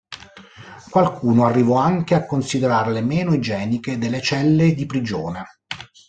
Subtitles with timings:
[0.89, 5.45] Qualcuno arrivò anche a considerarle meno igieniche delle celle di prigione.